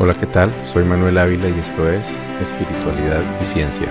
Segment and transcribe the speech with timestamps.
[0.00, 0.52] Hola, ¿qué tal?
[0.64, 3.88] Soy Manuel Ávila y esto es Espiritualidad y Ciencia.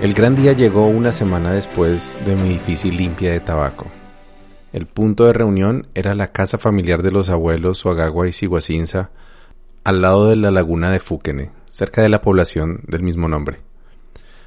[0.00, 3.86] El gran día llegó una semana después de mi difícil limpia de tabaco.
[4.72, 9.10] El punto de reunión era la casa familiar de los abuelos Suagagua y Siguacinza,
[9.82, 13.63] al lado de la laguna de Fúquene, cerca de la población del mismo nombre.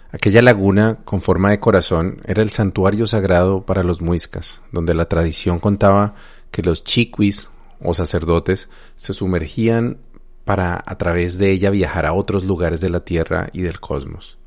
[0.10, 5.10] Aquella laguna, con forma de corazón, era el santuario sagrado para los muiscas, donde la
[5.10, 6.16] tradición contaba
[6.50, 7.50] que los chiquis,
[7.82, 9.98] o sacerdotes, se sumergían
[10.46, 14.38] para a través de ella viajar a otros lugares de la Tierra y del cosmos.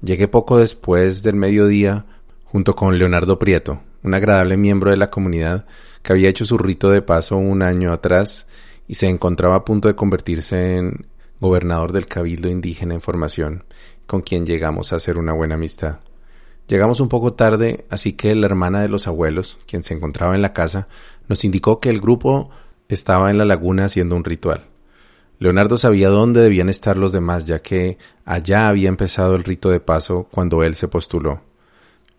[0.00, 2.06] Llegué poco después del mediodía
[2.44, 5.66] junto con Leonardo Prieto, un agradable miembro de la comunidad
[6.02, 8.46] que había hecho su rito de paso un año atrás
[8.86, 11.06] y se encontraba a punto de convertirse en
[11.40, 13.64] gobernador del Cabildo Indígena en Formación
[14.06, 15.98] con quien llegamos a hacer una buena amistad.
[16.66, 20.42] Llegamos un poco tarde, así que la hermana de los abuelos, quien se encontraba en
[20.42, 20.88] la casa,
[21.28, 22.50] nos indicó que el grupo
[22.88, 24.66] estaba en la laguna haciendo un ritual.
[25.38, 29.80] Leonardo sabía dónde debían estar los demás, ya que allá había empezado el rito de
[29.80, 31.42] paso cuando él se postuló.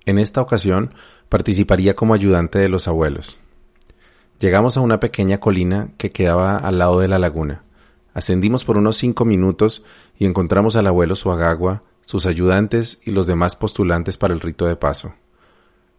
[0.06, 0.94] En esta ocasión
[1.30, 3.40] participaría como ayudante de los abuelos.
[4.40, 7.64] Llegamos a una pequeña colina que quedaba al lado de la laguna.
[8.16, 9.84] Ascendimos por unos cinco minutos
[10.18, 14.78] y encontramos al abuelo Suagagua, sus ayudantes y los demás postulantes para el rito de
[14.78, 15.14] paso.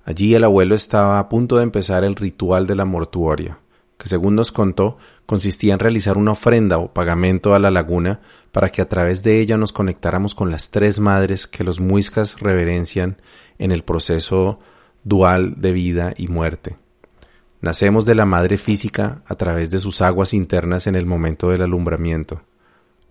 [0.02, 3.58] Allí el abuelo estaba a punto de empezar el ritual de la mortuoria,
[3.98, 8.20] que según nos contó consistía en realizar una ofrenda o pagamento a la laguna
[8.50, 12.40] para que a través de ella nos conectáramos con las tres madres que los muiscas
[12.40, 13.20] reverencian
[13.58, 14.58] en el proceso
[15.04, 16.78] dual de vida y muerte.
[17.62, 21.62] Nacemos de la madre física a través de sus aguas internas en el momento del
[21.62, 22.42] alumbramiento.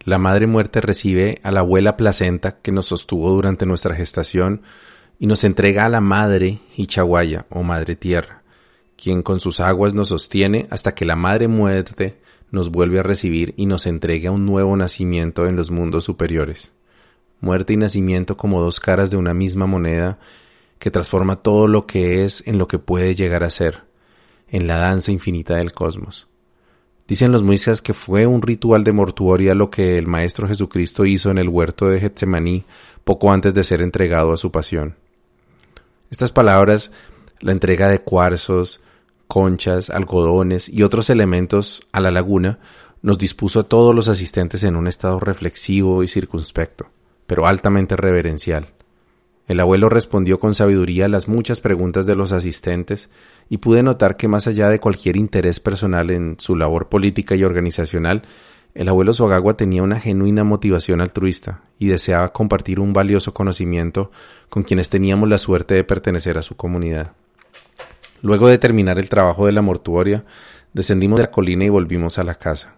[0.02, 4.62] La madre muerte recibe a la abuela placenta que nos sostuvo durante nuestra gestación
[5.18, 8.44] y nos entrega a la madre Hichaguaya o madre tierra,
[8.96, 12.20] quien con sus aguas nos sostiene hasta que la madre muerte
[12.52, 16.72] nos vuelve a recibir y nos entrega un nuevo nacimiento en los mundos superiores.
[17.42, 20.20] Muerte y nacimiento como dos caras de una misma moneda
[20.78, 23.86] que transforma todo lo que es en lo que puede llegar a ser
[24.50, 26.28] en la danza infinita del cosmos.
[27.08, 31.30] Dicen los muiscas que fue un ritual de mortuoria lo que el Maestro Jesucristo hizo
[31.30, 32.66] en el huerto de Getsemaní
[33.04, 34.96] poco antes de ser entregado a su pasión.
[36.10, 36.92] Estas palabras,
[37.42, 38.82] la entrega de cuarzos,
[39.28, 42.60] conchas, algodones y otros elementos a la laguna,
[43.04, 46.88] nos dispuso a todos los asistentes en un estado reflexivo y circunspecto,
[47.28, 48.70] pero altamente reverencial.
[49.48, 53.10] El abuelo respondió con sabiduría a las muchas preguntas de los asistentes
[53.50, 57.44] y pude notar que más allá de cualquier interés personal en su labor política y
[57.44, 58.24] organizacional,
[58.74, 64.12] el abuelo Sogagua tenía una genuina motivación altruista y deseaba compartir un valioso conocimiento
[64.50, 67.14] con quienes teníamos la suerte de pertenecer a su comunidad.
[68.22, 70.26] Luego de terminar el trabajo de la mortuoria,
[70.74, 72.76] descendimos de la colina y volvimos a la casa,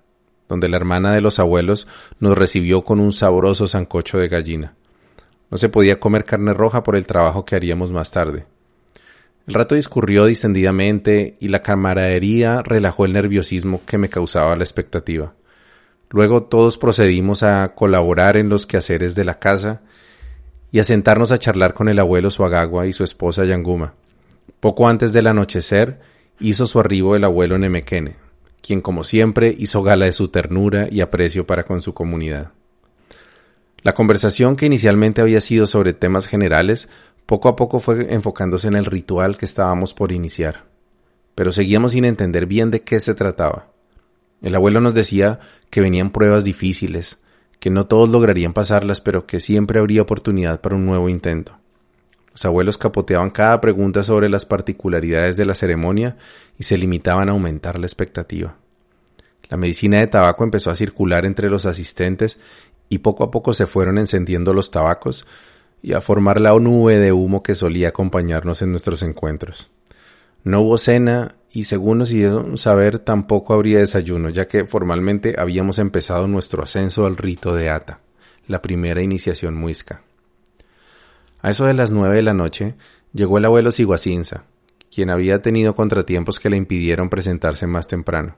[0.48, 1.88] donde la hermana de los abuelos
[2.20, 4.76] nos recibió con un sabroso sancocho de gallina.
[5.50, 8.46] No se podía comer carne roja por el trabajo que haríamos más tarde.
[9.48, 15.34] El rato discurrió distendidamente y la camaradería relajó el nerviosismo que me causaba la expectativa.
[16.10, 19.82] Luego todos procedimos a colaborar en los quehaceres de la casa
[20.70, 23.94] y a sentarnos a charlar con el abuelo Suagagua y su esposa Yanguma.
[24.60, 26.00] Poco antes del anochecer
[26.42, 28.16] hizo su arribo el abuelo Nemequene,
[28.62, 32.52] quien como siempre hizo gala de su ternura y aprecio para con su comunidad.
[33.82, 36.90] La conversación que inicialmente había sido sobre temas generales,
[37.28, 40.64] poco a poco fue enfocándose en el ritual que estábamos por iniciar.
[41.36, 43.68] Pero seguíamos sin entender bien de qué se trataba.
[44.42, 45.40] El abuelo nos decía
[45.70, 47.20] que venían pruebas difíciles,
[47.60, 51.58] que no todos lograrían pasarlas, pero que siempre habría oportunidad para un nuevo intento.
[52.32, 56.16] Los abuelos capoteaban cada pregunta sobre las particularidades de la ceremonia
[56.58, 58.56] y se limitaban a aumentar la expectativa.
[59.50, 62.40] La medicina de tabaco empezó a circular entre los asistentes
[62.88, 65.26] y poco a poco se fueron encendiendo los tabacos
[65.82, 69.70] y a formar la nube de humo que solía acompañarnos en nuestros encuentros.
[70.44, 75.80] No hubo cena y según nos hicieron saber tampoco habría desayuno, ya que formalmente habíamos
[75.80, 78.00] empezado nuestro ascenso al rito de Ata,
[78.48, 80.02] la primera iniciación muisca.
[81.42, 82.76] A eso de las nueve de la noche
[83.14, 84.44] llegó el abuelo Siguacinza,
[84.94, 88.36] quien había tenido contratiempos que le impidieron presentarse más temprano.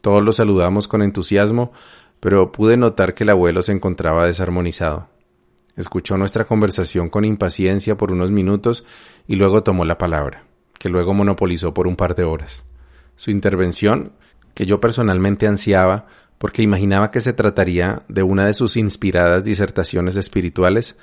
[0.00, 1.72] Todos lo saludamos con entusiasmo,
[2.20, 5.08] pero pude notar que el abuelo se encontraba desarmonizado.
[5.76, 8.84] Escuchó nuestra conversación con impaciencia por unos minutos
[9.26, 10.44] y luego tomó la palabra,
[10.78, 12.64] que luego monopolizó por un par de horas.
[13.14, 14.12] Su intervención,
[14.54, 16.06] que yo personalmente ansiaba
[16.38, 20.96] porque imaginaba que se trataría de una de sus inspiradas disertaciones espirituales,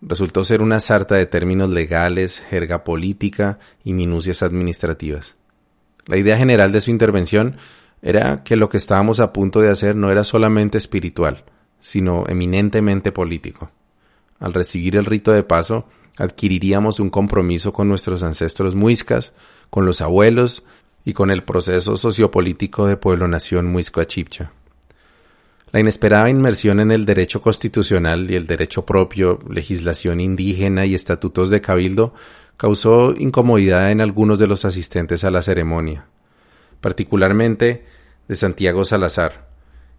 [0.00, 5.36] resultó ser una sarta de términos legales, jerga política y minucias administrativas.
[6.06, 7.56] La idea general de su intervención
[8.02, 11.44] era que lo que estábamos a punto de hacer no era solamente espiritual,
[11.80, 13.70] sino eminentemente político.
[14.38, 15.86] Al recibir el rito de paso,
[16.16, 19.32] adquiriríamos un compromiso con nuestros ancestros muiscas,
[19.70, 20.64] con los abuelos
[21.04, 24.52] y con el proceso sociopolítico de pueblo-nación muisca chipcha.
[25.72, 31.50] La inesperada inmersión en el derecho constitucional y el derecho propio, legislación indígena y estatutos
[31.50, 32.14] de cabildo
[32.56, 36.06] causó incomodidad en algunos de los asistentes a la ceremonia,
[36.80, 37.84] particularmente
[38.28, 39.53] de Santiago Salazar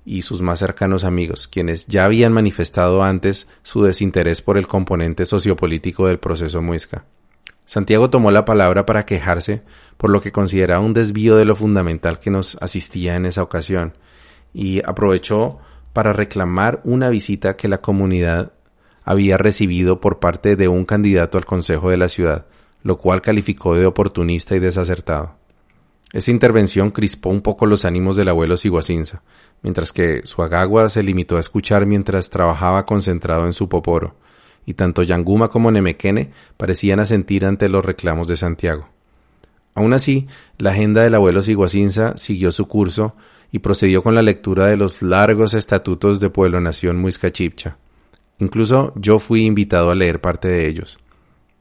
[0.06, 5.25] y sus más cercanos amigos, quienes ya habían manifestado antes su desinterés por el componente
[5.25, 7.06] sociopolítico del proceso muisca.
[7.66, 9.63] Santiago tomó la palabra para quejarse
[9.98, 13.94] por lo que consideraba un desvío de lo fundamental que nos asistía en esa ocasión,
[14.54, 15.57] y aprovechó
[15.92, 18.54] para reclamar una visita que la comunidad
[19.04, 22.46] había recibido por parte de un candidato al Consejo de la ciudad,
[22.84, 25.36] lo cual calificó de oportunista y desacertado.
[26.15, 29.21] Esa intervención crispó un poco los ánimos del abuelo Siguacinza,
[29.62, 34.15] mientras que su agagua se limitó a escuchar mientras trabajaba concentrado en su poporo,
[34.65, 38.88] y tanto Yanguma como Nemequene parecían asentir ante los reclamos de Santiago.
[39.73, 40.25] Aun así,
[40.57, 43.18] la agenda del abuelo Siguacinza siguió su curso
[43.51, 47.75] y procedió con la lectura de los largos estatutos de Pueblo Nación Muiscachipcha.
[48.39, 50.97] Incluso yo fui invitado a leer parte de ellos.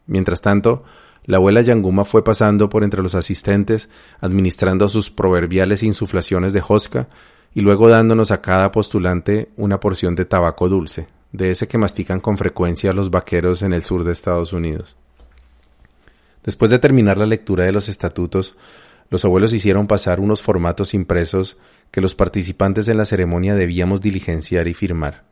[0.07, 0.85] Mientras tanto,
[1.25, 3.89] la abuela Yanguma fue pasando por entre los asistentes,
[4.21, 7.09] administrando sus proverbiales insuflaciones de josca
[7.55, 12.21] y luego dándonos a cada postulante una porción de tabaco dulce, de ese que mastican
[12.21, 14.97] con frecuencia los vaqueros en el sur de Estados Unidos.
[16.45, 18.57] Después de terminar la lectura de los estatutos,
[19.09, 21.57] los abuelos hicieron pasar unos formatos impresos
[21.91, 25.25] que los participantes en la ceremonia debíamos diligenciar y firmar.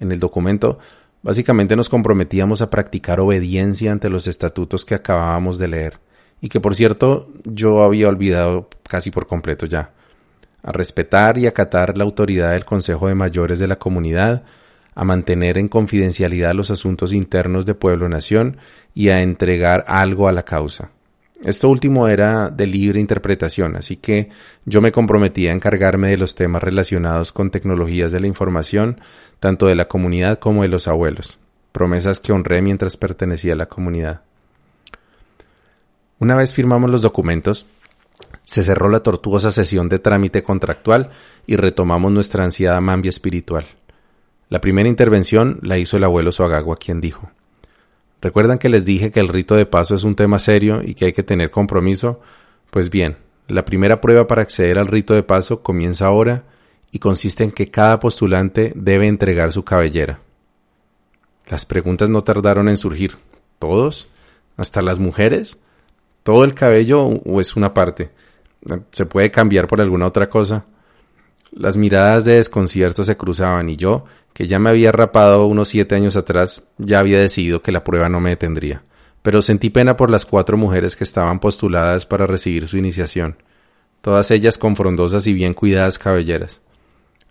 [0.00, 0.78] En el documento,
[1.22, 6.00] básicamente nos comprometíamos a practicar obediencia ante los estatutos que acabábamos de leer,
[6.40, 9.92] y que por cierto yo había olvidado casi por completo ya,
[10.62, 14.44] a respetar y acatar la autoridad del Consejo de Mayores de la comunidad,
[14.94, 18.58] a mantener en confidencialidad los asuntos internos de pueblo-nación
[18.94, 20.90] y a entregar algo a la causa.
[21.42, 24.28] Esto último era de libre interpretación, así que
[24.66, 29.00] yo me comprometí a encargarme de los temas relacionados con tecnologías de la información,
[29.38, 31.38] tanto de la comunidad como de los abuelos,
[31.72, 34.20] promesas que honré mientras pertenecía a la comunidad.
[36.18, 37.64] Una vez firmamos los documentos,
[38.42, 41.08] se cerró la tortuosa sesión de trámite contractual
[41.46, 43.64] y retomamos nuestra ansiada mambia espiritual.
[44.50, 47.30] La primera intervención la hizo el abuelo Soagagua, quien dijo
[48.20, 51.06] ¿Recuerdan que les dije que el rito de paso es un tema serio y que
[51.06, 52.20] hay que tener compromiso?
[52.70, 53.16] Pues bien,
[53.48, 56.44] la primera prueba para acceder al rito de paso comienza ahora
[56.92, 60.20] y consiste en que cada postulante debe entregar su cabellera.
[61.48, 63.16] Las preguntas no tardaron en surgir.
[63.58, 64.08] ¿Todos?
[64.56, 65.58] ¿Hasta las mujeres?
[66.22, 68.10] ¿Todo el cabello o es una parte?
[68.90, 70.66] ¿Se puede cambiar por alguna otra cosa?
[71.52, 75.96] Las miradas de desconcierto se cruzaban y yo, que ya me había rapado unos siete
[75.96, 78.82] años atrás, ya había decidido que la prueba no me detendría.
[79.22, 83.36] Pero sentí pena por las cuatro mujeres que estaban postuladas para recibir su iniciación,
[84.00, 86.62] todas ellas con frondosas y bien cuidadas cabelleras.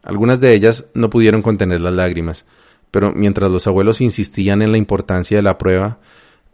[0.04, 2.46] Algunas de ellas no pudieron contener las lágrimas,
[2.92, 6.00] pero mientras los abuelos insistían en la importancia de la prueba,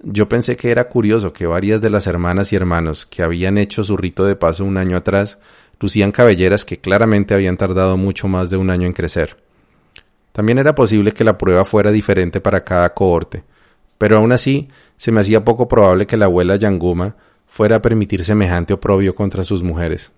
[0.04, 3.84] yo pensé que era curioso que varias de las hermanas y hermanos que habían hecho
[3.84, 5.38] su rito de paso un año atrás
[5.80, 9.38] lucían cabelleras que claramente habían tardado mucho más de un año en crecer.
[10.32, 13.44] También era posible que la prueba fuera diferente para cada cohorte,
[13.98, 17.16] pero aún así se me hacía poco probable que la abuela Yanguma
[17.48, 20.12] fuera a permitir semejante oprobio contra sus mujeres.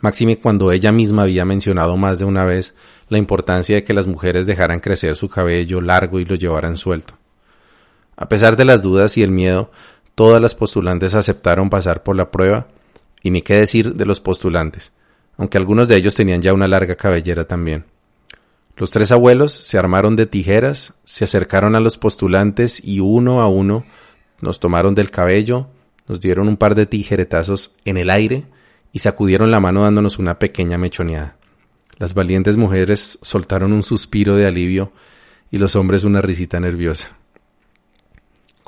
[0.00, 2.74] Máxime cuando ella misma había mencionado más de una vez
[3.08, 7.14] la importancia de que las mujeres dejaran crecer su cabello largo y lo llevaran suelto.
[8.16, 9.70] A pesar de las dudas y el miedo,
[10.14, 12.68] todas las postulantes aceptaron pasar por la prueba,
[13.22, 14.92] y ni qué decir de los postulantes,
[15.36, 17.84] aunque algunos de ellos tenían ya una larga cabellera también.
[18.76, 23.48] Los tres abuelos se armaron de tijeras, se acercaron a los postulantes y uno a
[23.48, 23.84] uno
[24.40, 25.68] nos tomaron del cabello,
[26.06, 28.44] nos dieron un par de tijeretazos en el aire
[28.92, 31.36] y sacudieron la mano dándonos una pequeña mechoneada.
[31.98, 34.92] Las valientes mujeres soltaron un suspiro de alivio
[35.50, 37.17] y los hombres una risita nerviosa.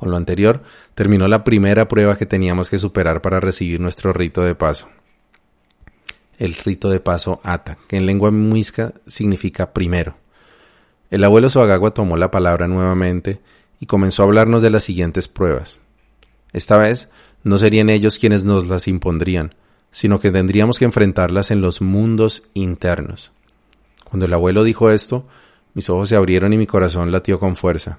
[0.00, 0.62] Con lo anterior,
[0.94, 4.88] terminó la primera prueba que teníamos que superar para recibir nuestro rito de paso
[6.40, 10.16] el rito de paso ata, que en lengua muisca significa primero.
[11.10, 13.40] El abuelo Soagagua tomó la palabra nuevamente
[13.78, 15.82] y comenzó a hablarnos de las siguientes pruebas.
[16.54, 17.10] Esta vez
[17.44, 19.54] no serían ellos quienes nos las impondrían,
[19.90, 23.32] sino que tendríamos que enfrentarlas en los mundos internos.
[24.04, 25.28] Cuando el abuelo dijo esto,
[25.74, 27.98] mis ojos se abrieron y mi corazón latió con fuerza.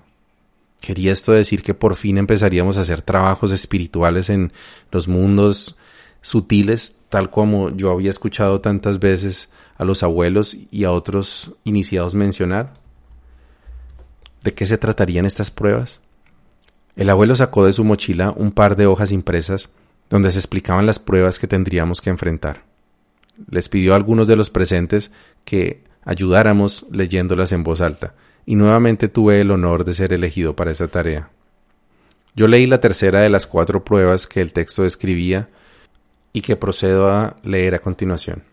[0.82, 4.52] Quería esto decir que por fin empezaríamos a hacer trabajos espirituales en
[4.92, 5.78] los mundos
[6.24, 12.16] sutiles, tal como yo había escuchado tantas veces a los abuelos y a otros iniciados
[12.16, 12.74] mencionar.
[14.44, 16.02] ¿De qué se tratarían estas pruebas?
[16.96, 19.70] El abuelo sacó de su mochila un par de hojas impresas
[20.10, 22.64] donde se explicaban las pruebas que tendríamos que enfrentar.
[23.50, 25.12] Les pidió a algunos de los presentes
[25.46, 30.72] que ayudáramos leyéndolas en voz alta, y nuevamente tuve el honor de ser elegido para
[30.72, 31.30] esa tarea.
[32.36, 35.50] Yo leí la tercera de las cuatro pruebas que el texto describía
[36.34, 38.44] y que procedo a leer a continuación.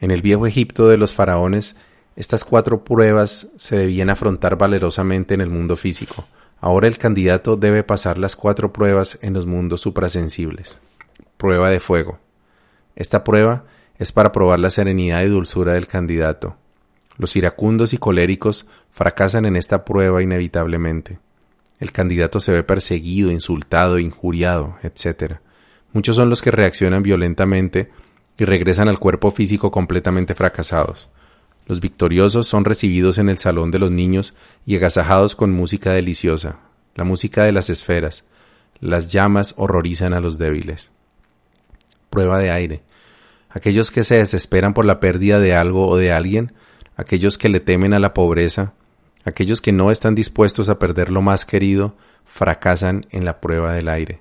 [0.00, 1.76] En el viejo Egipto de los faraones,
[2.16, 6.26] estas cuatro pruebas se debían afrontar valerosamente en el mundo físico.
[6.60, 10.80] Ahora el candidato debe pasar las cuatro pruebas en los mundos suprasensibles.
[11.36, 12.18] Prueba de fuego.
[12.94, 13.64] Esta prueba
[13.98, 16.56] es para probar la serenidad y dulzura del candidato.
[17.16, 21.18] Los iracundos y coléricos fracasan en esta prueba inevitablemente.
[21.78, 25.36] El candidato se ve perseguido, insultado, injuriado, etc.
[25.92, 27.90] Muchos son los que reaccionan violentamente
[28.38, 31.08] y regresan al cuerpo físico completamente fracasados.
[31.66, 36.60] Los victoriosos son recibidos en el salón de los niños y agasajados con música deliciosa,
[36.94, 38.24] la música de las esferas.
[38.78, 40.92] Las llamas horrorizan a los débiles.
[42.10, 42.82] Prueba de aire.
[43.50, 46.52] Aquellos que se desesperan por la pérdida de algo o de alguien,
[46.96, 48.72] aquellos que le temen a la pobreza,
[49.24, 53.88] aquellos que no están dispuestos a perder lo más querido, fracasan en la prueba del
[53.88, 54.20] aire.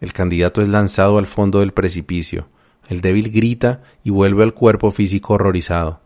[0.00, 2.48] El candidato es lanzado al fondo del precipicio.
[2.88, 6.00] El débil grita y vuelve al cuerpo físico horrorizado.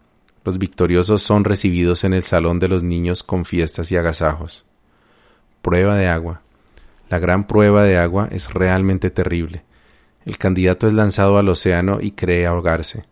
[0.45, 4.65] Los victoriosos son recibidos en el salón de los niños con fiestas y agasajos.
[5.63, 6.43] Prueba de agua.
[7.09, 9.65] La gran prueba de agua es realmente terrible.
[10.25, 13.03] El candidato es lanzado al océano y cree ahogarse.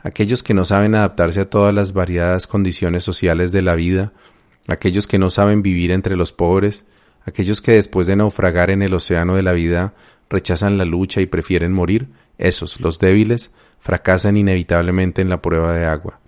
[0.00, 4.12] Aquellos que no saben adaptarse a todas las variadas condiciones sociales de la vida,
[4.68, 6.84] aquellos que no saben vivir entre los pobres,
[7.24, 9.94] aquellos que después de naufragar en el océano de la vida
[10.30, 13.50] rechazan la lucha y prefieren morir, esos, los débiles,
[13.80, 16.20] fracasan inevitablemente en la prueba de agua.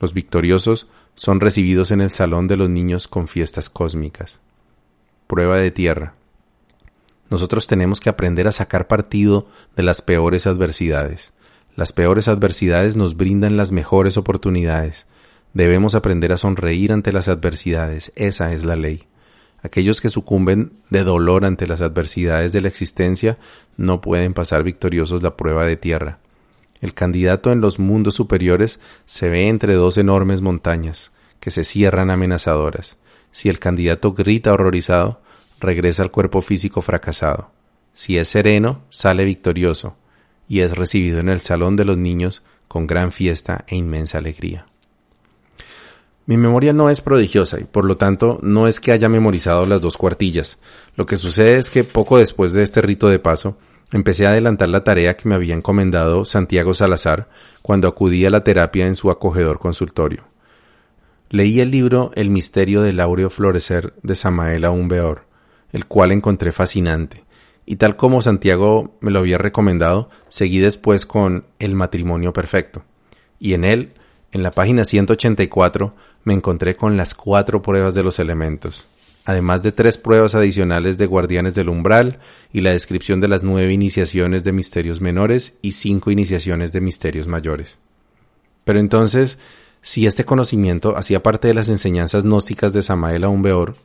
[0.00, 4.40] Los victoriosos son recibidos en el salón de los niños con fiestas cósmicas.
[5.26, 6.14] Prueba de tierra.
[7.30, 11.32] Nosotros tenemos que aprender a sacar partido de las peores adversidades.
[11.76, 15.06] Las peores adversidades nos brindan las mejores oportunidades.
[15.54, 18.12] Debemos aprender a sonreír ante las adversidades.
[18.14, 19.04] Esa es la ley.
[19.60, 23.38] Aquellos que sucumben de dolor ante las adversidades de la existencia
[23.76, 26.18] no pueden pasar victoriosos la prueba de tierra.
[26.80, 32.10] El candidato en los mundos superiores se ve entre dos enormes montañas, que se cierran
[32.10, 32.98] amenazadoras.
[33.32, 35.22] Si el candidato grita horrorizado,
[35.60, 37.50] regresa al cuerpo físico fracasado.
[37.94, 39.96] Si es sereno, sale victorioso,
[40.48, 44.66] y es recibido en el salón de los niños con gran fiesta e inmensa alegría.
[46.26, 49.80] Mi memoria no es prodigiosa y por lo tanto no es que haya memorizado las
[49.80, 50.58] dos cuartillas.
[50.96, 53.58] Lo que sucede es que poco después de este rito de paso,
[53.94, 57.28] Empecé a adelantar la tarea que me había encomendado Santiago Salazar
[57.62, 60.24] cuando acudí a la terapia en su acogedor consultorio.
[61.30, 65.26] Leí el libro El misterio del áureo florecer de Samael Aumbeor,
[65.72, 67.23] el cual encontré fascinante,
[67.66, 72.84] y tal como Santiago me lo había recomendado, seguí después con El matrimonio perfecto.
[73.38, 73.92] Y en él,
[74.32, 75.94] en la página 184,
[76.24, 78.86] me encontré con las cuatro pruebas de los elementos,
[79.24, 82.18] además de tres pruebas adicionales de guardianes del umbral
[82.52, 87.28] y la descripción de las nueve iniciaciones de misterios menores y cinco iniciaciones de misterios
[87.28, 87.78] mayores.
[88.64, 89.38] Pero entonces,
[89.82, 93.76] si este conocimiento hacía parte de las enseñanzas gnósticas de Samael Aumbeor,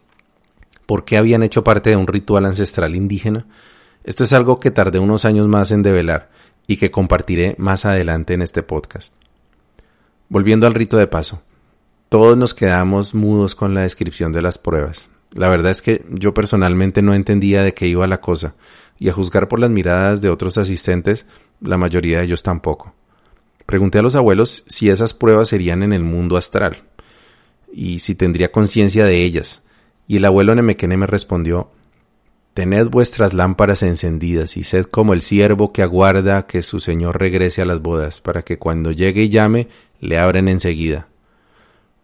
[0.90, 3.46] ¿por qué habían hecho parte de un ritual ancestral indígena?
[4.04, 6.32] Esto es algo que tardé unos años más en develar
[6.66, 9.14] y que compartiré más adelante en este podcast.
[10.30, 11.44] Volviendo al rito de paso,
[12.10, 15.12] todos nos quedamos mudos con la descripción de las pruebas.
[15.36, 18.56] La verdad es que yo personalmente no entendía de qué iba la cosa,
[18.98, 21.28] y a juzgar por las miradas de otros asistentes,
[21.62, 22.96] la mayoría de ellos tampoco.
[23.68, 26.82] Pregunté a los abuelos si esas pruebas serían en el mundo astral,
[27.72, 29.62] y si tendría conciencia de ellas,
[30.10, 31.72] y el abuelo Nemequene me respondió
[32.54, 37.62] Tened vuestras lámparas encendidas y sed como el siervo que aguarda que su señor regrese
[37.62, 39.70] a las bodas, para que cuando llegue y llame,
[40.02, 41.08] le abren enseguida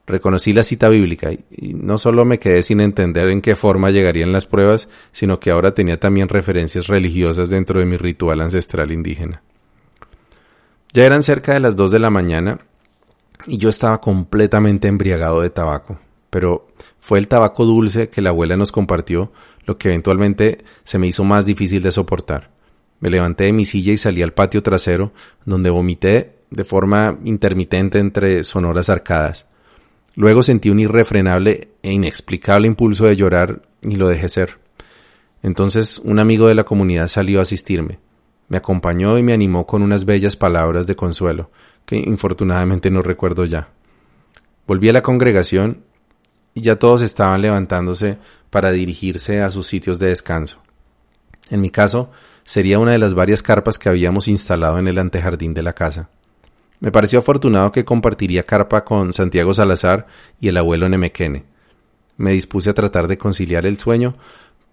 [0.08, 4.32] reconocí la cita bíblica y no solo me quedé sin entender en qué forma llegarían
[4.32, 9.42] las pruebas, sino que ahora tenía también referencias religiosas dentro de mi ritual ancestral indígena.
[10.94, 12.60] Ya eran cerca de las dos de la mañana
[13.48, 16.67] y yo estaba completamente embriagado de tabaco, pero
[17.00, 19.32] fue el tabaco dulce que la abuela nos compartió
[19.65, 22.51] lo que eventualmente se me hizo más difícil de soportar.
[23.00, 25.12] Me levanté de mi silla y salí al patio trasero,
[25.46, 29.48] donde vomité de forma intermitente entre sonoras arcadas.
[30.15, 34.58] Luego sentí un irrefrenable e inexplicable impulso de llorar y lo dejé ser.
[35.44, 38.00] Entonces un amigo de la comunidad salió a asistirme.
[38.48, 41.50] Me acompañó y me animó con unas bellas palabras de consuelo,
[41.86, 43.70] que infortunadamente no recuerdo ya.
[44.67, 45.84] Volví a la congregación
[46.56, 48.18] y ya todos estaban levantándose
[48.50, 50.60] para dirigirse a sus sitios de descanso.
[51.50, 52.12] En mi caso,
[52.46, 56.10] sería una de las varias carpas que habíamos instalado en el antejardín de la casa.
[56.80, 60.08] Me pareció afortunado que compartiría carpa con Santiago Salazar
[60.40, 61.44] y el abuelo Nemequene.
[62.18, 64.16] Me dispuse a tratar de conciliar el sueño,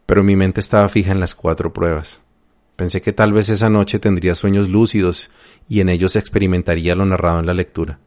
[0.07, 2.21] pero mi mente estaba fija en las cuatro pruebas.
[2.77, 5.31] Pensé que tal vez esa noche tendría sueños lúcidos
[5.69, 7.99] y en ellos experimentaría lo narrado en la lectura.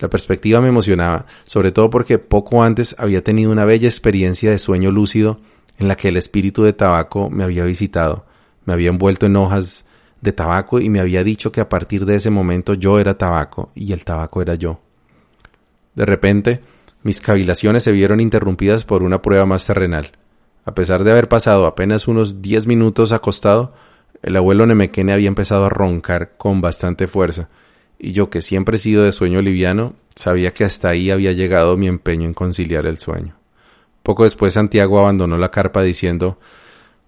[0.00, 4.58] La perspectiva me emocionaba, sobre todo porque poco antes había tenido una bella experiencia de
[4.58, 5.40] sueño lúcido
[5.78, 8.24] en la que el espíritu de tabaco me había visitado,
[8.64, 9.84] me había envuelto en hojas
[10.22, 13.70] de tabaco y me había dicho que a partir de ese momento yo era tabaco
[13.74, 14.80] y el tabaco era yo.
[15.94, 16.60] De repente,
[17.02, 20.12] mis cavilaciones se vieron interrumpidas por una prueba más terrenal.
[20.64, 23.74] A pesar de haber pasado apenas unos diez minutos acostado,
[24.22, 27.48] el abuelo Nemequene había empezado a roncar con bastante fuerza,
[28.00, 31.76] y yo, que siempre he sido de sueño liviano, sabía que hasta ahí había llegado
[31.76, 33.36] mi empeño en conciliar el sueño.
[34.02, 36.38] Poco después Santiago abandonó la carpa diciendo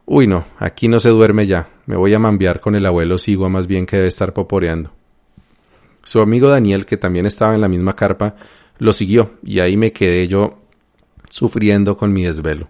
[0.04, 3.48] Uy no, aquí no se duerme ya, me voy a mambiar con el abuelo Sigua
[3.48, 4.92] más bien que debe estar poporeando.
[6.04, 8.34] Su amigo Daniel, que también estaba en la misma carpa,
[8.78, 10.58] lo siguió, y ahí me quedé yo
[11.30, 12.68] sufriendo con mi desvelo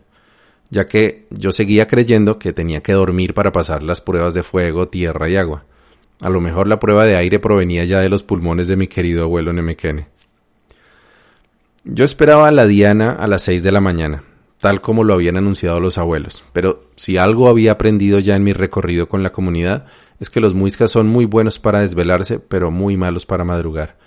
[0.73, 4.89] ya que yo seguía creyendo que tenía que dormir para pasar las pruebas de fuego,
[4.89, 5.67] tierra y agua.
[6.23, 9.25] A lo mejor la prueba de aire provenía ya de los pulmones de mi querido
[9.25, 10.07] abuelo Nemequene.
[11.85, 14.23] Yo esperaba a la Diana a las seis de la mañana,
[14.59, 18.53] tal como lo habían anunciado los abuelos, pero si algo había aprendido ya en mi
[18.53, 19.87] recorrido con la comunidad
[20.21, 23.99] es que los muiscas son muy buenos para desvelarse, pero muy malos para madrugar.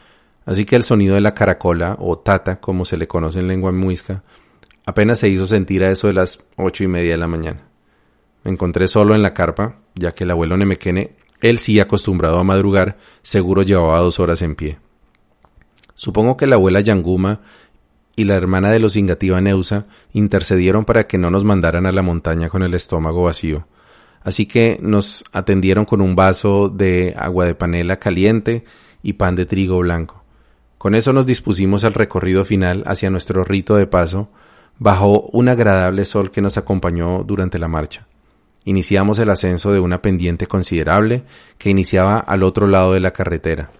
[0.45, 3.72] Así que el sonido de la caracola, o tata, como se le conoce en lengua
[3.74, 4.24] muisca,
[4.86, 7.62] Apenas se hizo sentir a eso de las ocho y media de la mañana.
[8.43, 12.43] Me encontré solo en la carpa, ya que el abuelo Nemequene, él sí acostumbrado a
[12.43, 14.78] madrugar, seguro llevaba dos horas en pie.
[15.93, 17.41] Supongo que la abuela Yanguma
[18.15, 22.02] y la hermana de los Ingativa Neusa intercedieron para que no nos mandaran a la
[22.02, 23.67] montaña con el estómago vacío.
[24.21, 28.65] Así que nos atendieron con un vaso de agua de panela caliente
[29.04, 30.24] y pan de trigo blanco.
[30.78, 34.30] Con eso nos dispusimos al recorrido final hacia nuestro rito de paso,
[34.78, 38.08] bajo un agradable sol que nos acompañó durante la marcha.
[38.65, 41.23] Iniciamos el ascenso de una pendiente considerable
[41.58, 43.71] que iniciaba al otro lado de la carretera.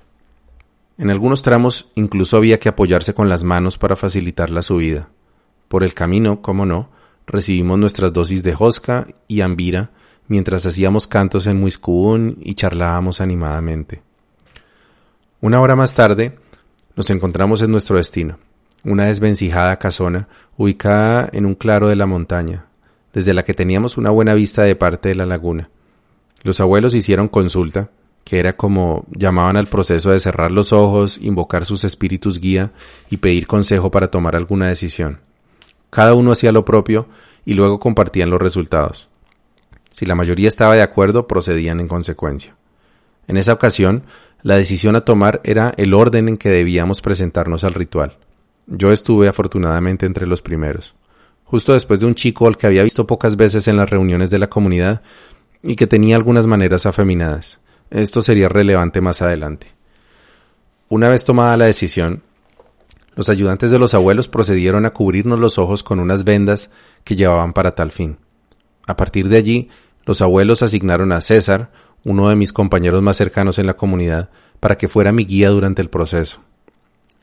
[0.98, 5.10] En algunos tramos incluso había que apoyarse con las manos para facilitar la subida.
[5.67, 6.89] Por el camino, como no,
[7.28, 9.91] recibimos nuestras dosis de josca y ambira
[10.28, 14.02] mientras hacíamos cantos en Muiscubún y charlábamos animadamente.
[15.41, 16.36] Una hora más tarde
[16.95, 18.38] nos encontramos en nuestro destino
[18.86, 22.64] una desvencijada casona ubicada en un claro de la montaña,
[23.15, 25.69] desde la que teníamos una buena vista de parte de la laguna.
[26.43, 27.89] Los abuelos hicieron consulta,
[28.25, 32.73] que era como llamaban al proceso de cerrar los ojos, invocar sus espíritus guía
[33.10, 35.21] y pedir consejo para tomar alguna decisión.
[35.89, 37.08] Cada uno hacía lo propio
[37.45, 39.08] y luego compartían los resultados.
[39.89, 42.58] Si la mayoría estaba de acuerdo, procedían en consecuencia.
[43.28, 44.04] En esa ocasión,
[44.41, 48.17] la decisión a tomar era el orden en que debíamos presentarnos al ritual.
[48.67, 50.95] Yo estuve afortunadamente entre los primeros,
[51.56, 54.39] justo después de un chico al que había visto pocas veces en las reuniones de
[54.39, 55.02] la comunidad
[55.63, 57.62] y que tenía algunas maneras afeminadas.
[57.89, 59.68] Esto sería relevante más adelante.
[60.89, 62.24] Una vez tomada la decisión,
[63.15, 66.72] los ayudantes de los abuelos procedieron a cubrirnos los ojos con unas vendas
[67.06, 68.18] que llevaban para tal fin.
[68.86, 69.70] A partir de allí,
[70.06, 71.72] los abuelos asignaron a César,
[72.04, 75.82] uno de mis compañeros más cercanos en la comunidad, para que fuera mi guía durante
[75.82, 76.41] el proceso.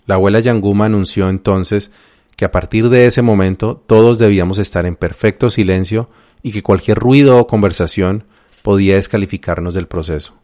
[0.06, 1.90] La abuela Yanguma anunció entonces
[2.36, 6.08] que a partir de ese momento todos debíamos estar en perfecto silencio
[6.42, 8.24] y que cualquier ruido o conversación
[8.62, 10.34] podía descalificarnos del proceso.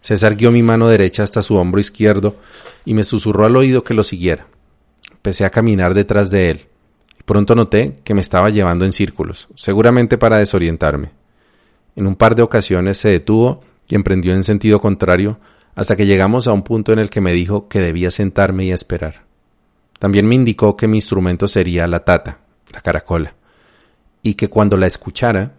[0.00, 2.36] César guió mi mano derecha hasta su hombro izquierdo
[2.84, 4.46] y me susurró al oído que lo siguiera.
[5.10, 6.66] Empecé a caminar detrás de él
[7.30, 11.12] pronto noté que me estaba llevando en círculos, seguramente para desorientarme.
[11.94, 15.38] En un par de ocasiones se detuvo y emprendió en sentido contrario
[15.76, 18.72] hasta que llegamos a un punto en el que me dijo que debía sentarme y
[18.72, 19.29] esperar.
[20.00, 22.38] También me indicó que mi instrumento sería la tata,
[22.72, 23.34] la caracola,
[24.22, 25.52] y que cuando la escuchara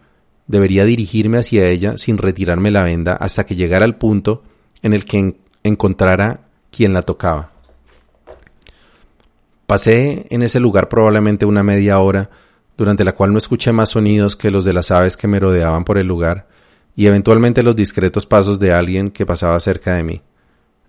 [0.48, 4.42] debería dirigirme hacia ella sin retirarme la venda hasta que llegara al punto
[4.82, 6.40] en el que encontrara
[6.72, 7.52] quien la tocaba.
[9.68, 12.28] Pasé en ese lugar probablemente una media hora,
[12.76, 15.84] durante la cual no escuché más sonidos que los de las aves que me rodeaban
[15.84, 16.48] por el lugar,
[16.96, 20.20] y eventualmente los discretos pasos de alguien que pasaba cerca de mí.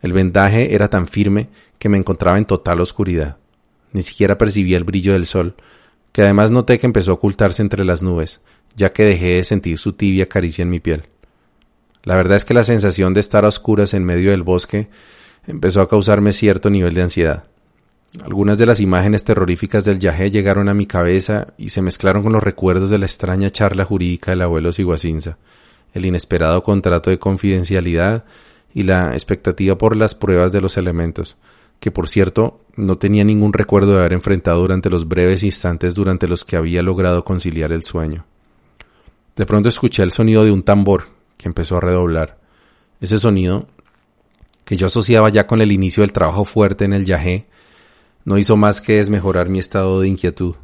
[0.02, 3.38] El vendaje era tan firme que me encontraba en total oscuridad.
[3.93, 5.56] Ni siquiera percibía el brillo del sol,
[6.12, 8.41] que además noté que empezó a ocultarse entre las nubes,
[8.75, 11.03] ya que dejé de sentir su tibia caricia en mi piel.
[12.03, 14.89] La verdad es que la sensación de estar a oscuras en medio del bosque
[15.47, 17.45] empezó a causarme cierto nivel de ansiedad.
[18.23, 22.34] Algunas de las imágenes terroríficas del yajé llegaron a mi cabeza y se mezclaron con
[22.34, 25.38] los recuerdos de la extraña charla jurídica del abuelo Siguacinza,
[25.93, 28.25] el inesperado contrato de confidencialidad
[28.73, 31.38] y la expectativa por las pruebas de los elementos,
[31.84, 36.30] que por cierto no tenía ningún recuerdo de haber enfrentado durante los breves instantes durante
[36.30, 38.26] los que había logrado conciliar el sueño.
[39.36, 42.39] De pronto escuché el sonido de un tambor que empezó a redoblar.
[43.02, 43.67] Ese sonido,
[44.63, 47.48] que yo asociaba ya con el inicio del trabajo fuerte en el yajé,
[48.24, 50.56] no hizo más que desmejorar mi estado de inquietud.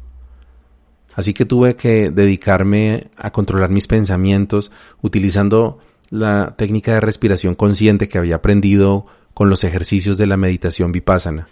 [1.14, 4.70] Así que tuve que dedicarme a controlar mis pensamientos
[5.02, 10.92] utilizando la técnica de respiración consciente que había aprendido con los ejercicios de la meditación
[10.92, 11.48] vipassana.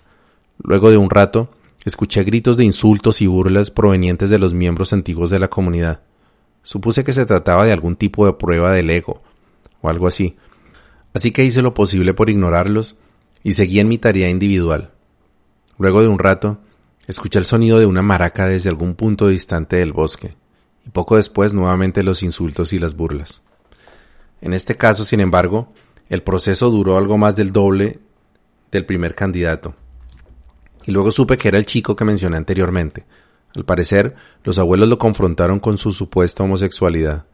[0.62, 1.50] Luego de un rato,
[1.84, 6.00] escuché gritos de insultos y burlas provenientes de los miembros antiguos de la comunidad.
[6.62, 9.22] Supuse que se trataba de algún tipo de prueba del ego,
[9.80, 10.36] o algo así.
[11.14, 12.96] Así que hice lo posible por ignorarlos
[13.42, 14.90] y seguí en mi tarea individual.
[15.78, 16.58] Luego de un rato,
[17.06, 20.34] escuché el sonido de una maraca desde algún punto distante del bosque,
[20.84, 23.42] y poco después nuevamente los insultos y las burlas.
[24.40, 25.72] En este caso, sin embargo,
[26.08, 27.98] el proceso duró algo más del doble
[28.70, 29.74] del primer candidato.
[30.86, 33.04] Y luego supe que era el chico que mencioné anteriormente,
[33.54, 37.24] al parecer, los abuelos lo confrontaron con su supuesta homosexualidad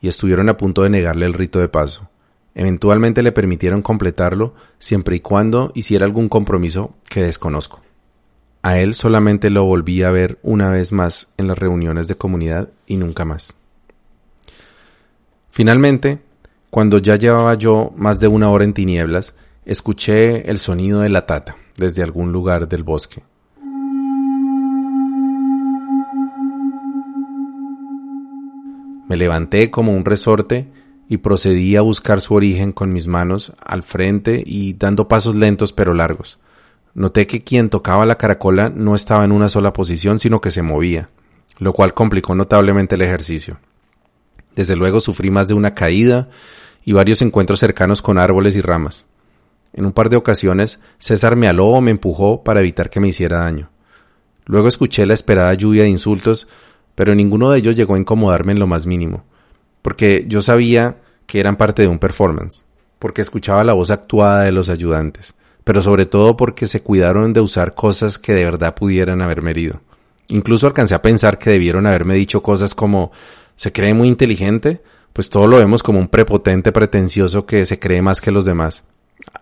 [0.00, 2.08] y estuvieron a punto de negarle el rito de paso.
[2.54, 7.82] Eventualmente le permitieron completarlo siempre y cuando hiciera algún compromiso que desconozco.
[8.62, 12.70] A él solamente lo volví a ver una vez más en las reuniones de comunidad
[12.86, 13.54] y nunca más.
[15.50, 16.20] Finalmente,
[16.70, 21.26] cuando ya llevaba yo más de una hora en tinieblas, escuché el sonido de la
[21.26, 23.22] tata desde algún lugar del bosque.
[29.08, 30.68] Me levanté como un resorte
[31.08, 35.72] y procedí a buscar su origen con mis manos al frente y dando pasos lentos
[35.72, 36.40] pero largos.
[36.94, 40.62] Noté que quien tocaba la caracola no estaba en una sola posición, sino que se
[40.62, 41.10] movía,
[41.58, 43.58] lo cual complicó notablemente el ejercicio.
[44.56, 46.28] Desde luego sufrí más de una caída
[46.84, 49.06] y varios encuentros cercanos con árboles y ramas.
[49.72, 53.08] En un par de ocasiones César me aló o me empujó para evitar que me
[53.08, 53.70] hiciera daño.
[54.46, 56.48] Luego escuché la esperada lluvia de insultos
[56.96, 59.22] pero ninguno de ellos llegó a incomodarme en lo más mínimo,
[59.82, 62.64] porque yo sabía que eran parte de un performance,
[62.98, 67.40] porque escuchaba la voz actuada de los ayudantes, pero sobre todo porque se cuidaron de
[67.40, 69.82] usar cosas que de verdad pudieran haberme herido.
[70.28, 73.12] Incluso alcancé a pensar que debieron haberme dicho cosas como
[73.56, 74.82] ¿se cree muy inteligente?
[75.12, 78.84] Pues todo lo vemos como un prepotente pretencioso que se cree más que los demás.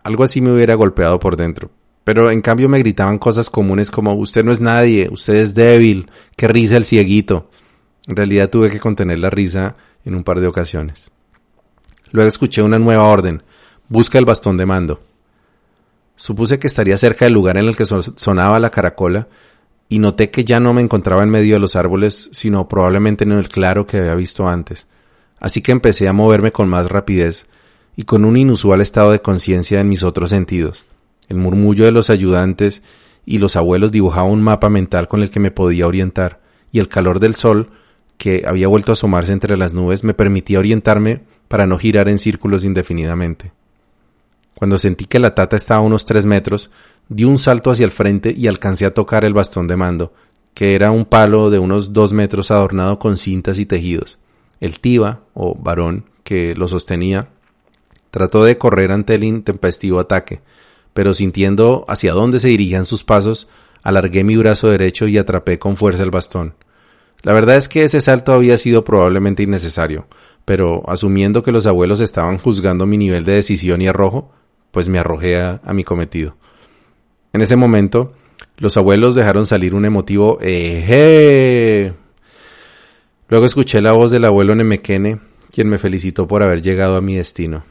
[0.03, 1.71] Algo así me hubiera golpeado por dentro,
[2.05, 6.11] pero en cambio me gritaban cosas comunes como usted no es nadie, usted es débil,
[6.37, 7.51] qué risa el cieguito.
[8.07, 11.11] En realidad tuve que contener la risa en un par de ocasiones.
[12.11, 13.43] Luego escuché una nueva orden.
[13.89, 15.03] Busca el bastón de mando.
[16.17, 19.27] Supuse que estaría cerca del lugar en el que sonaba la caracola
[19.89, 23.33] y noté que ya no me encontraba en medio de los árboles, sino probablemente en
[23.33, 24.87] el claro que había visto antes.
[25.39, 27.47] Así que empecé a moverme con más rapidez
[27.97, 30.85] y con un inusual estado de conciencia en mis otros sentidos.
[31.29, 32.83] El murmullo de los ayudantes
[33.27, 36.41] y los abuelos dibujaba un mapa mental con el que me podía orientar,
[36.73, 37.71] y el calor del sol,
[38.19, 42.19] que había vuelto a asomarse entre las nubes, me permitía orientarme para no girar en
[42.19, 43.53] círculos indefinidamente.
[44.55, 46.71] Cuando sentí que la tata estaba a unos tres metros,
[47.09, 50.13] di un salto hacia el frente y alcancé a tocar el bastón de mando,
[50.55, 54.19] que era un palo de unos dos metros adornado con cintas y tejidos.
[54.61, 57.29] El tiba, o varón, que lo sostenía,
[58.11, 60.41] trató de correr ante el intempestivo ataque,
[60.93, 63.49] pero sintiendo hacia dónde se dirigían sus pasos,
[63.83, 66.55] alargué mi brazo derecho y atrapé con fuerza el bastón.
[67.23, 70.07] La verdad es que ese salto había sido probablemente innecesario,
[70.45, 74.31] pero asumiendo que los abuelos estaban juzgando mi nivel de decisión y arrojo,
[74.71, 76.37] pues me arrojé a, mi cometido.
[77.35, 78.13] En ese momento,
[78.59, 81.93] los abuelos dejaron salir un emotivo ¡Eje!
[83.29, 85.19] Luego escuché la voz del abuelo Nemequene,
[85.53, 87.65] quien me felicitó por haber llegado a mi destino.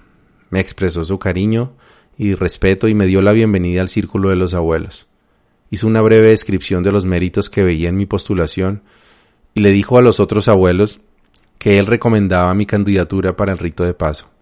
[0.49, 1.71] Me expresó su cariño
[2.17, 5.07] y respeto y me dio la bienvenida al círculo de los abuelos.
[5.69, 8.81] Hizo una breve descripción de los méritos que veía en mi postulación
[9.53, 10.99] y le dijo a los otros abuelos
[11.57, 14.32] que él recomendaba mi candidatura para el rito de paso.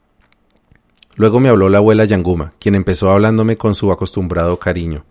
[1.15, 5.05] Luego me habló la abuela Yanguma, quien empezó hablándome con su acostumbrado cariño,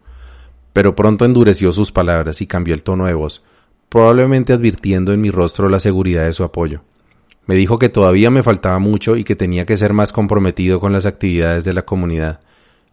[0.72, 3.42] pero pronto endureció sus palabras y cambió el tono de voz,
[3.88, 6.82] probablemente advirtiendo en mi rostro la seguridad de su apoyo.
[7.46, 10.92] Me dijo que todavía me faltaba mucho y que tenía que ser más comprometido con
[10.92, 12.40] las actividades de la comunidad,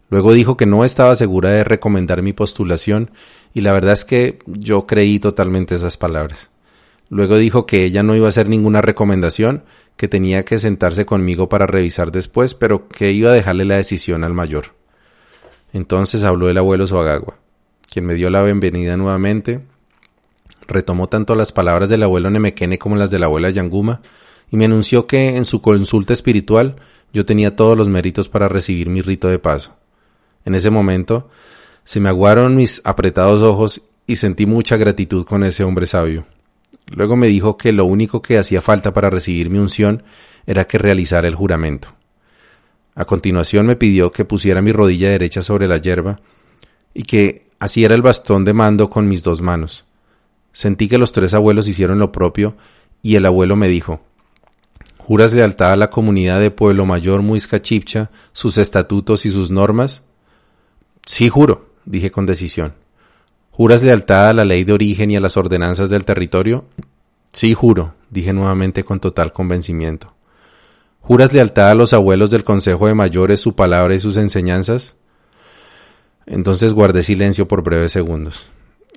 [0.10, 3.12] Luego dijo que no estaba segura de recomendar mi postulación
[3.54, 6.50] y la verdad es que yo creí totalmente esas palabras.
[7.10, 9.63] Luego dijo que ella no iba a hacer ninguna recomendación,
[9.96, 14.24] que tenía que sentarse conmigo para revisar después, pero que iba a dejarle la decisión
[14.24, 14.76] al mayor.
[15.74, 17.38] Entonces habló el abuelo Suagagua,
[17.91, 19.62] quien me dio la bienvenida nuevamente,
[20.67, 24.02] retomó tanto las palabras del abuelo Nemequene como las de la abuela Yanguma,
[24.52, 26.76] y me anunció que en su consulta espiritual
[27.13, 29.74] yo tenía todos los méritos para recibir mi rito de paso.
[30.46, 31.30] En ese momento
[31.84, 36.26] se me aguaron mis apretados ojos y sentí mucha gratitud con ese hombre sabio.
[36.95, 40.04] Luego me dijo que lo único que hacía falta para recibir mi unción
[40.45, 41.89] era que realizara el juramento.
[42.95, 46.19] A continuación me pidió que pusiera mi rodilla derecha sobre la hierba
[46.93, 49.86] y que asiera el bastón de mando con mis dos manos.
[50.52, 52.56] Sentí que los tres abuelos hicieron lo propio
[53.04, 54.02] y el abuelo me dijo
[54.97, 60.04] ¿Juras lealtad a la comunidad de Pueblo Mayor Muisca Chipcha, sus estatutos y sus normas?
[61.06, 62.73] Sí, juro, dije con decisión.
[63.58, 66.65] ¿Juras lealtad a la ley de origen y a las ordenanzas del territorio?
[67.34, 70.13] Sí, juro, dije nuevamente con total convencimiento.
[71.02, 74.96] ¿Juras lealtad a los abuelos del Consejo de Mayores, su palabra y sus enseñanzas?
[76.28, 78.46] Entonces guardé silencio por breves segundos.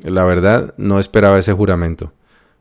[0.03, 2.13] La verdad, no esperaba ese juramento.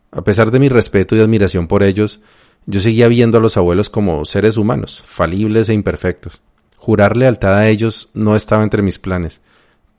[0.09, 2.21] A pesar de mi respeto y admiración por ellos,
[2.65, 6.41] yo seguía viendo a los abuelos como seres humanos, falibles e imperfectos.
[6.77, 9.41] Jurar lealtad a ellos no estaba entre mis planes,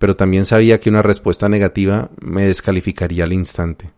[0.00, 3.90] pero también sabía que una respuesta negativa me descalificaría al instante.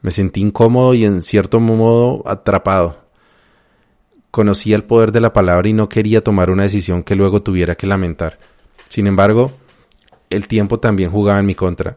[0.00, 3.04] Me sentí incómodo y en cierto modo atrapado.
[4.32, 7.76] Conocía el poder de la palabra y no quería tomar una decisión que luego tuviera
[7.76, 8.40] que lamentar.
[8.88, 9.52] Sin embargo,
[10.28, 11.94] el tiempo también jugaba en mi contra,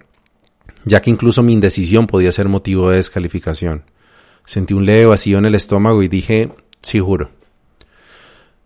[0.84, 3.86] ya que incluso mi indecisión podía ser motivo de descalificación.
[4.46, 6.52] Sentí un leve vacío en el estómago y dije,
[6.84, 7.32] sí juro.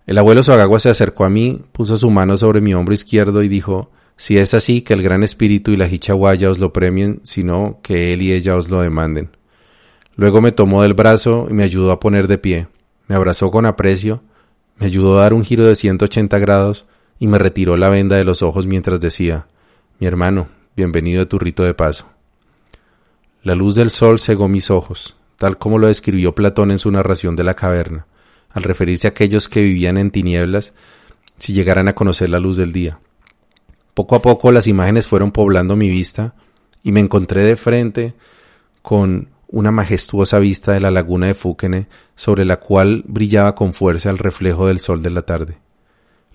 [0.05, 3.47] El abuelo Sogagua se acercó a mí, puso su mano sobre mi hombro izquierdo y
[3.47, 3.89] dijo,
[4.19, 8.11] si es así, que el gran espíritu y la hichaguaya os lo premien, sino que
[8.11, 9.29] él y ella os lo demanden.
[10.17, 12.67] Luego me tomó del brazo y me ayudó a poner de pie,
[13.07, 14.21] me abrazó con aprecio,
[14.77, 16.85] me ayudó a dar un giro de 180 grados
[17.17, 19.47] y me retiró la venda de los ojos mientras decía,
[19.99, 22.05] mi hermano, bienvenido a tu rito de paso.
[23.41, 27.37] La luz del sol cegó mis ojos, tal como lo describió Platón en su narración
[27.37, 28.05] de la caverna
[28.49, 30.73] al referirse a aquellos que vivían en tinieblas
[31.37, 32.99] si llegaran a conocer la luz del día.
[33.99, 36.33] Poco a poco las imágenes fueron poblando mi vista
[36.83, 38.13] y me encontré de frente
[38.81, 44.09] con una majestuosa vista de la laguna de Fúquene sobre la cual brillaba con fuerza
[44.09, 45.57] el reflejo del sol de la tarde.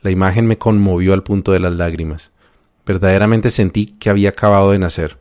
[0.02, 2.32] La imagen me conmovió al punto de las lágrimas.
[2.84, 5.16] Verdaderamente sentí que había acabado de nacer.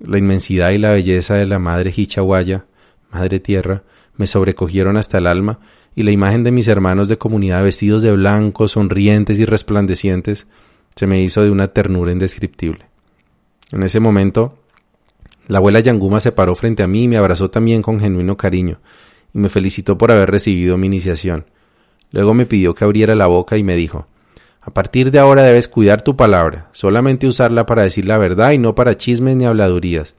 [0.00, 2.66] La inmensidad y la belleza de la madre Hichahuaya,
[3.12, 3.84] madre tierra,
[4.16, 5.60] me sobrecogieron hasta el alma
[5.94, 10.48] y la imagen de mis hermanos de comunidad vestidos de blanco, sonrientes y resplandecientes,
[10.96, 12.86] se me hizo de una ternura indescriptible.
[13.70, 14.54] En ese momento,
[15.46, 18.78] la abuela Yanguma se paró frente a mí y me abrazó también con genuino cariño,
[19.34, 21.44] y me felicitó por haber recibido mi iniciación.
[22.12, 24.06] Luego me pidió que abriera la boca y me dijo
[24.62, 28.58] A partir de ahora debes cuidar tu palabra, solamente usarla para decir la verdad y
[28.58, 30.14] no para chismes ni habladurías.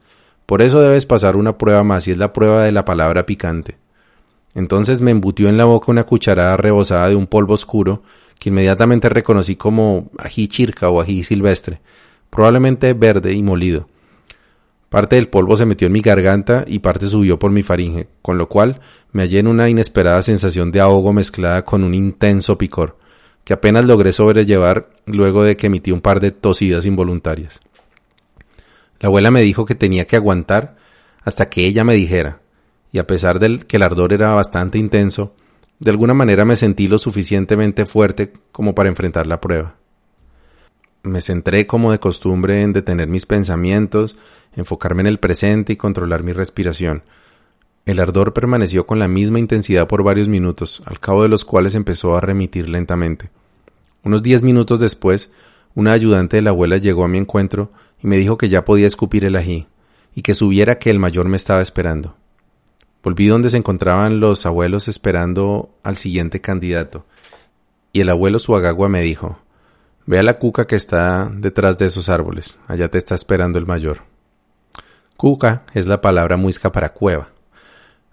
[0.46, 3.78] Por eso debes pasar una prueba más y es la prueba de la palabra picante.
[4.54, 8.04] Entonces me embutió en la boca una cucharada rebosada de un polvo oscuro
[8.40, 11.82] que inmediatamente reconocí como ají chirca o ají silvestre,
[12.30, 13.88] probablemente verde y molido.
[14.90, 18.38] Parte del polvo se metió en mi garganta y parte subió por mi faringe, con
[18.38, 18.80] lo cual
[19.12, 22.98] me hallé en una inesperada sensación de ahogo mezclada con un intenso picor,
[23.44, 27.60] que apenas logré sobrellevar luego de que emití un par de tosidas involuntarias.
[29.00, 30.78] La abuela me dijo que tenía que aguantar
[31.24, 32.40] hasta que ella me dijera,
[32.92, 35.34] y a pesar del que el ardor era bastante intenso,
[35.80, 39.76] de alguna manera me sentí lo suficientemente fuerte como para enfrentar la prueba.
[41.04, 44.18] Me centré como de costumbre en detener mis pensamientos,
[44.56, 47.04] enfocarme en el presente y controlar mi respiración.
[47.86, 51.76] El ardor permaneció con la misma intensidad por varios minutos, al cabo de los cuales
[51.76, 53.30] empezó a remitir lentamente.
[54.04, 55.32] Unos diez minutos después,
[55.76, 57.72] una ayudante de la abuela llegó a mi encuentro
[58.04, 59.68] y me dijo que ya podía escupir el ají,
[60.14, 62.16] y que subiera que el mayor me estaba esperando.
[63.08, 67.06] Volví donde se encontraban los abuelos esperando al siguiente candidato,
[67.94, 69.40] y el abuelo Suagagua me dijo
[70.06, 73.66] Ve a la cuca que está detrás de esos árboles, allá te está esperando el
[73.66, 74.00] mayor.
[75.16, 77.30] Cuca es la palabra muisca para cueva.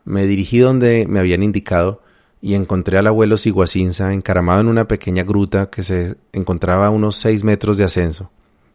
[0.05, 2.01] Me dirigí donde me habían indicado
[2.41, 7.17] y encontré al abuelo Siguacinza encaramado en una pequeña gruta que se encontraba a unos
[7.17, 8.31] seis metros de ascenso,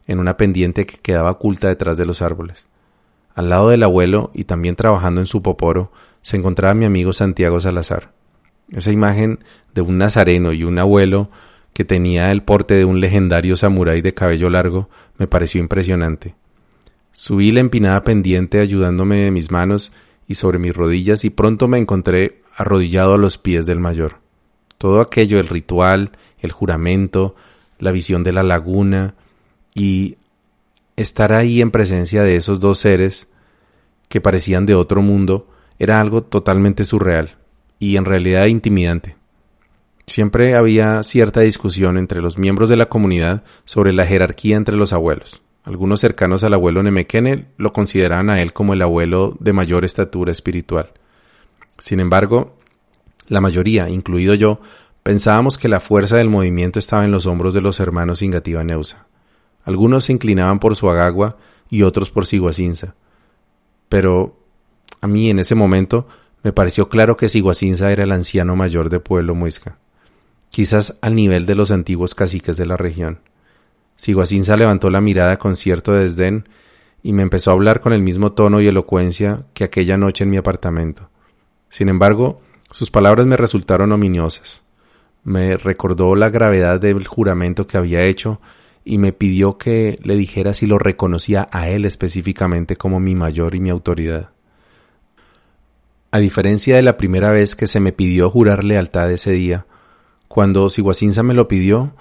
[0.06, 2.68] en una pendiente que quedaba oculta detrás de los árboles.
[3.36, 7.60] Al lado del abuelo y también trabajando en su poporo se encontraba mi amigo Santiago
[7.60, 8.12] Salazar.
[8.72, 9.40] Esa imagen
[9.74, 11.30] de un nazareno y un abuelo
[11.74, 16.36] que tenía el porte de un legendario samurái de cabello largo, me pareció impresionante.
[17.12, 19.92] Subí la empinada pendiente ayudándome de mis manos
[20.28, 24.18] y sobre mis rodillas y pronto me encontré arrodillado a los pies del mayor.
[24.78, 27.36] Todo aquello, el ritual, el juramento,
[27.80, 29.16] la visión de la laguna
[29.74, 30.18] y
[30.96, 33.28] estar ahí en presencia de esos dos seres
[34.10, 35.48] que parecían de otro mundo
[35.80, 37.38] era algo totalmente surreal
[37.80, 39.16] y en realidad intimidante.
[40.06, 44.92] Siempre había cierta discusión entre los miembros de la comunidad sobre la jerarquía entre los
[44.92, 45.42] abuelos.
[45.64, 50.32] Algunos cercanos al abuelo Nemekene lo consideraban a él como el abuelo de mayor estatura
[50.32, 50.92] espiritual.
[51.78, 52.58] Sin embargo,
[53.28, 54.62] la mayoría, incluido yo,
[55.04, 59.06] pensábamos que la fuerza del movimiento estaba en los hombros de los hermanos Ingativa Neusa.
[59.64, 61.38] Algunos se inclinaban por su agagua
[61.70, 62.96] y otros por Siguacinza.
[63.90, 64.39] Pero
[65.02, 66.08] a mí en ese momento
[66.44, 69.78] me pareció claro que Siguacinza era el anciano mayor de Pueblo Muisca
[70.50, 73.20] quizás al nivel de los antiguos caciques de la región.
[73.96, 76.48] Siguacinza levantó la mirada con cierto desdén
[77.04, 80.30] y me empezó a hablar con el mismo tono y elocuencia que aquella noche en
[80.30, 81.10] mi apartamento.
[81.70, 84.64] Sin embargo, sus palabras me resultaron ominiosas.
[85.24, 88.40] Me recordó la gravedad del juramento que había hecho
[88.86, 93.54] y me pidió que le dijera si lo reconocía a él específicamente como mi mayor
[93.54, 94.30] y mi autoridad.
[96.12, 99.68] A diferencia de la primera vez que se me pidió jurar lealtad ese día,
[100.28, 101.94] cuando Siguacinza me lo pidió,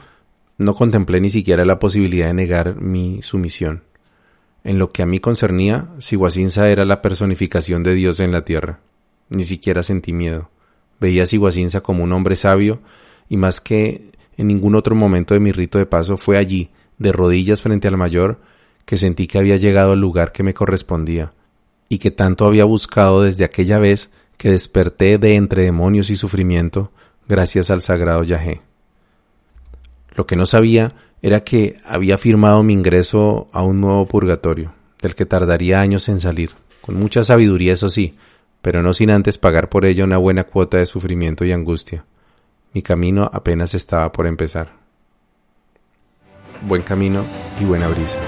[0.57, 3.83] no contemplé ni siquiera la posibilidad de negar mi sumisión.
[4.65, 8.81] En lo que a mí concernía, Siguacinza era la personificación de Dios en la tierra.
[9.29, 10.49] Ni siquiera sentí miedo.
[11.01, 12.81] Veía a Siguacinza como un hombre sabio
[13.29, 17.13] y más que en ningún otro momento de mi rito de paso fue allí, de
[17.13, 18.41] rodillas frente al mayor,
[18.87, 21.33] que sentí que había llegado al lugar que me correspondía
[21.89, 26.93] y que tanto había buscado desde aquella vez que desperté de entre demonios y sufrimiento
[27.29, 28.63] gracias al sagrado Yahé.
[30.15, 30.89] Lo que no sabía
[31.23, 34.73] era que había firmado mi ingreso a un nuevo purgatorio,
[35.03, 38.17] del que tardaría años en salir, con mucha sabiduría eso sí,
[38.63, 42.05] pero no sin antes pagar por ello una buena cuota de sufrimiento y angustia.
[42.73, 44.73] Mi camino apenas estaba por empezar.
[46.63, 47.25] Buen camino
[47.61, 48.19] y buena brisa.